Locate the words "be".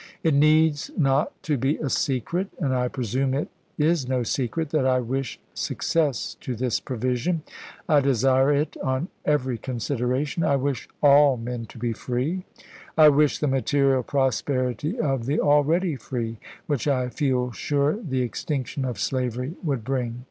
1.59-1.77, 11.77-11.93